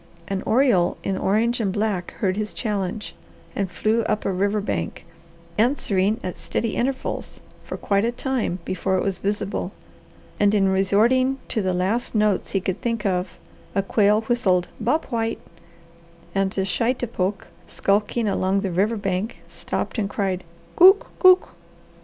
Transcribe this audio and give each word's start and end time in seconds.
An 0.27 0.41
oriole 0.47 0.97
in 1.03 1.15
orange 1.15 1.59
and 1.59 1.71
black 1.71 2.13
heard 2.13 2.35
his 2.35 2.55
challenge, 2.55 3.13
and 3.55 3.69
flew 3.69 4.01
up 4.05 4.21
the 4.21 4.31
river 4.31 4.59
bank, 4.59 5.05
answering 5.59 6.19
at 6.23 6.39
steady 6.39 6.75
intervals 6.75 7.39
for 7.63 7.77
quite 7.77 8.03
a 8.03 8.11
time 8.11 8.57
before 8.65 8.97
it 8.97 9.03
was 9.03 9.19
visible, 9.19 9.71
and 10.39 10.55
in 10.55 10.69
resorting 10.69 11.37
to 11.49 11.61
the 11.61 11.71
last 11.75 12.15
notes 12.15 12.49
he 12.53 12.59
could 12.59 12.81
think 12.81 13.05
of 13.05 13.37
a 13.75 13.83
quail 13.83 14.21
whistled 14.21 14.69
"Bob 14.79 15.05
White" 15.11 15.37
and 16.33 16.51
a 16.57 16.65
shitepoke, 16.65 17.49
skulking 17.67 18.27
along 18.27 18.61
the 18.61 18.71
river 18.71 18.97
bank, 18.97 19.41
stopped 19.47 19.99
and 19.99 20.09
cried, 20.09 20.43
"Cowk, 20.79 21.05
cowk!" 21.19 21.49